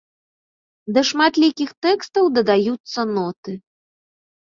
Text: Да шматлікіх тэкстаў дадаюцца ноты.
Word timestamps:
Да 0.95 1.01
шматлікіх 1.09 1.69
тэкстаў 1.87 2.25
дадаюцца 2.37 2.99
ноты. 3.15 3.51